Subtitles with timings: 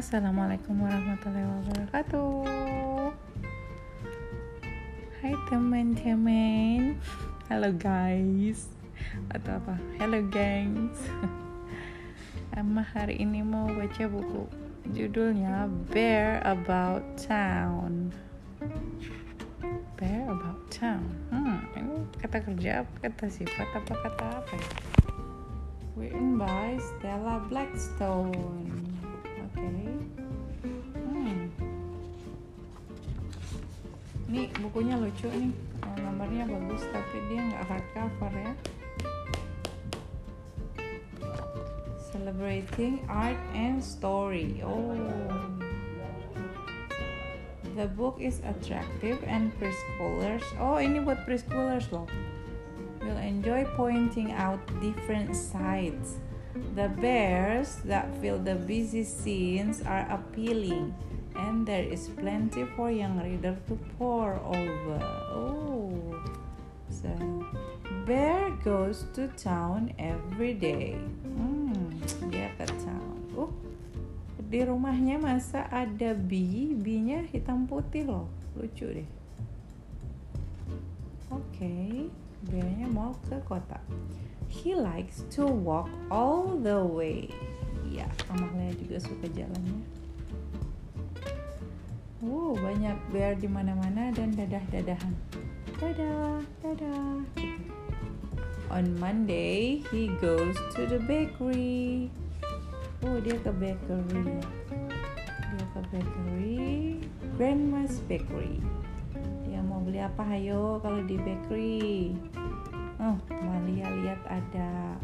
[0.00, 2.48] Assalamualaikum warahmatullahi wabarakatuh.
[5.20, 6.96] Hai teman-teman.
[7.52, 8.72] Halo guys.
[9.28, 9.76] Atau apa?
[10.00, 11.04] Hello gangs
[12.56, 14.48] Emma hari ini mau baca buku
[14.96, 18.08] Judulnya Bear About Town.
[20.00, 21.04] Bear About Town?
[21.28, 23.92] Hmm, ini kata kerja kata sifat apa?
[23.92, 24.68] Kata apa ya?
[25.92, 28.89] Written by Stella Blackstone
[29.60, 29.92] Oke.
[30.96, 31.52] Hmm.
[34.32, 35.52] Ini bukunya lucu nih.
[35.84, 38.52] Oh, Gambarnya bagus tapi dia nggak hardcover ya.
[42.08, 44.64] Celebrating Art and Story.
[44.64, 44.96] Oh.
[47.76, 50.44] The book is attractive and preschoolers.
[50.56, 52.08] Oh ini buat preschoolers loh.
[53.04, 56.20] Will enjoy pointing out different sides
[56.70, 60.94] The bears that fill the busy scenes are appealing
[61.34, 64.98] and there is plenty for young reader to pore over.
[65.34, 65.90] Oh,
[66.88, 67.10] so
[68.06, 70.94] bear goes to town every day.
[71.26, 71.74] Hmm,
[72.30, 73.18] dia ke town.
[73.34, 73.50] Oh,
[74.38, 79.10] di rumahnya masa ada bee, bee-nya hitam putih loh, lucu deh.
[81.30, 82.10] Oke,
[82.48, 83.76] bearnya mau ke kota.
[84.48, 87.28] He likes to walk all the way.
[87.90, 89.82] Ya, Amalia juga suka jalannya.
[92.20, 95.14] Wow, banyak bear di mana-mana dan dadah-dadahan.
[95.80, 97.24] Dadah, dadah.
[97.36, 97.60] gitu.
[98.70, 102.06] On Monday, he goes to the bakery.
[103.02, 104.38] Oh, dia ke bakery.
[105.50, 107.02] Dia ke bakery,
[107.34, 108.62] Grandma's Bakery.
[109.60, 112.16] Mau beli apa hayo kalau di bakery?
[113.00, 114.96] Oh, Malia lihat ada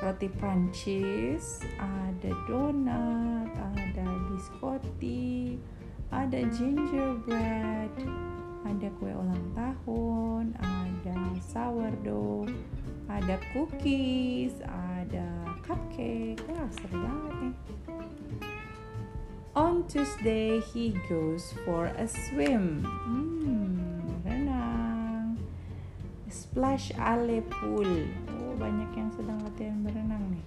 [0.00, 5.56] roti Prancis, ada donat, ada biscotti,
[6.12, 7.92] ada gingerbread,
[8.64, 12.48] ada kue ulang tahun, ada sourdough,
[13.08, 15.28] ada cookies, ada
[15.64, 16.40] cupcake.
[16.52, 17.54] Wah, seru banget nih.
[19.54, 22.82] On Tuesday, he goes for a swim.
[22.82, 25.38] Hmm, renang.
[26.26, 27.86] Splash Ale Pool.
[28.34, 30.46] Oh, banyak yang sedang latihan berenang nih.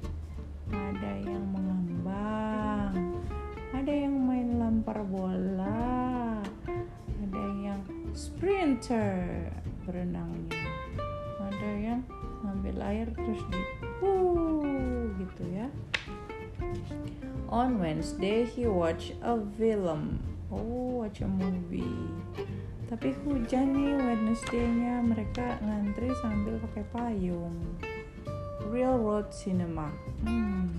[0.75, 3.23] Ada yang mengambang.
[3.71, 6.43] Ada yang main lempar bola.
[7.07, 7.79] Ada yang
[8.11, 9.23] sprinter
[9.87, 10.67] berenangnya.
[11.47, 12.03] Ada yang
[12.43, 13.61] ngambil air terus di
[14.03, 15.71] uh gitu ya.
[17.47, 20.19] On Wednesday, he watch a film.
[20.51, 22.11] Oh, watch a movie.
[22.87, 27.55] Tapi hujan nih Wednesday-nya mereka ngantri sambil pakai payung.
[28.67, 29.91] Railroad Cinema.
[30.23, 30.71] Hmm.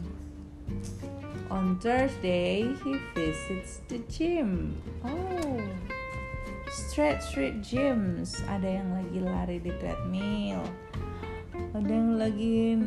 [1.48, 4.76] On Thursday, he visits the gym.
[5.00, 5.60] Oh,
[6.68, 8.44] Street Street Gyms.
[8.44, 10.60] Ada yang lagi lari di treadmill.
[11.72, 12.84] Ada yang lagi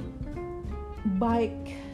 [1.18, 1.91] bike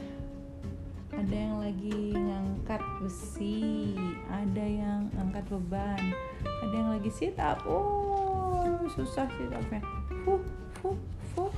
[1.17, 3.97] ada yang lagi ngangkat besi
[4.29, 6.03] ada yang ngangkat beban
[6.45, 7.57] ada yang lagi sit up.
[7.65, 9.81] Oh susah sit upnya.
[10.23, 10.41] Fuh
[10.79, 10.97] fuh
[11.33, 11.53] fuh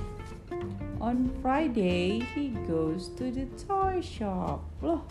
[0.98, 4.64] on Friday he goes to the toy shop.
[4.80, 5.04] Loh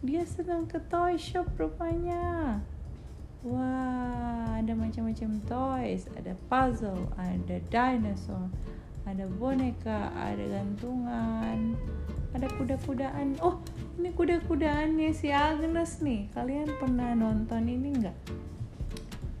[0.00, 2.60] dia sedang ke toy shop rupanya.
[3.44, 6.08] Wah ada macam-macam toys.
[6.16, 8.48] Ada puzzle ada dinosaur
[9.04, 11.53] ada boneka ada gantungan
[12.44, 13.40] ada kuda-kudaan.
[13.40, 13.56] Oh
[13.96, 16.28] ini kuda-kudaannya si Agnes nih.
[16.36, 18.18] Kalian pernah nonton ini nggak?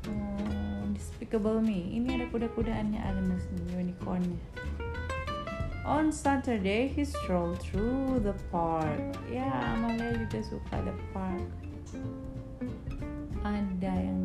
[0.08, 1.92] Hmm, Despicable Me.
[2.00, 4.40] Ini ada kuda-kudaannya Agnes nih unicornnya.
[5.84, 8.96] On Saturday he strolled through the park.
[9.28, 11.44] Ya Amalia juga suka the park.
[13.44, 14.23] Ada yang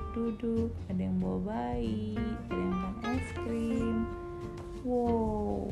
[0.00, 3.98] duduk-duduk, ada yang bawa bayi, ada yang makan es krim.
[4.80, 5.68] Wow.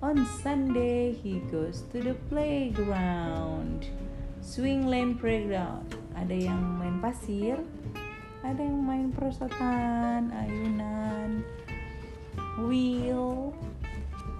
[0.00, 3.88] On Sunday he goes to the playground.
[4.40, 5.96] Swing lane playground.
[6.16, 7.56] Ada yang main pasir,
[8.44, 11.44] ada yang main perosotan, ayunan,
[12.60, 13.56] wheel,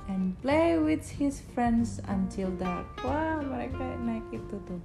[0.09, 2.89] and play with his friends until dark.
[3.05, 4.81] Wah, mereka naik itu tuh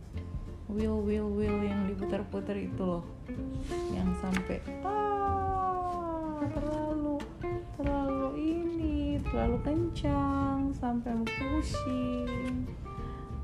[0.69, 3.06] wheel wheel wheel yang diputar-putar itu loh.
[3.94, 7.17] Yang sampai ah terlalu
[7.77, 12.65] terlalu ini terlalu kencang sampai pusing.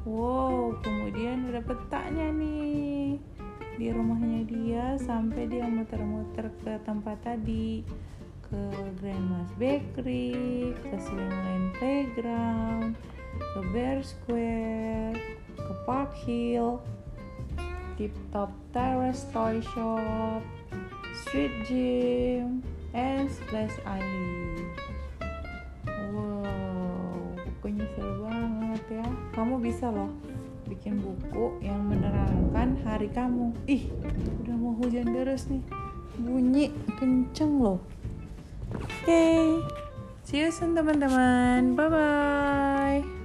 [0.01, 3.21] Wow kemudian ada petanya nih
[3.77, 7.81] di rumahnya dia sampai dia muter-muter ke tempat tadi
[8.51, 8.61] ke
[8.99, 12.99] Grandma's Bakery, ke Swingland Playground,
[13.39, 15.15] ke Bear Square,
[15.55, 16.83] ke Park Hill,
[18.01, 20.41] Tip Top Terrace Toy Shop,
[21.21, 22.65] Street Gym,
[22.97, 24.65] and Splash Alley.
[26.09, 29.05] Wow, bukunya seru banget ya.
[29.37, 30.09] Kamu bisa loh
[30.65, 33.53] bikin buku yang menerangkan hari kamu.
[33.69, 33.93] Ih,
[34.41, 35.61] udah mau hujan deras nih.
[36.17, 37.77] Bunyi kenceng loh.
[38.81, 39.45] Oke, okay.
[40.25, 41.77] see you soon teman-teman.
[41.77, 43.20] Bye-bye.